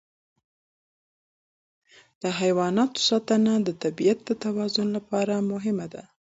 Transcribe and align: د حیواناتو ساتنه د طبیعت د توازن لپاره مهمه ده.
د 2.21 2.23
حیواناتو 2.39 2.99
ساتنه 3.09 3.53
د 3.67 3.69
طبیعت 3.83 4.19
د 4.25 4.31
توازن 4.43 4.87
لپاره 4.97 5.35
مهمه 5.51 5.87
ده. 5.93 6.03